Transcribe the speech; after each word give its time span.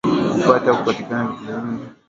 Kupata 0.33 0.65
na 0.67 0.77
kupatikana 0.77 1.23
ni 1.23 1.29
vitu 1.31 1.45
viwili 1.45 1.61
vya 1.61 1.65
maisha 1.77 1.95